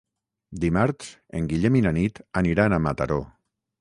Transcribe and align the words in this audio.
Dimarts 0.61 1.11
en 1.41 1.49
Guillem 1.51 1.77
i 1.81 1.85
na 1.89 1.93
Nit 1.99 2.23
aniran 2.43 2.77
a 2.77 2.81
Mataró. 2.87 3.21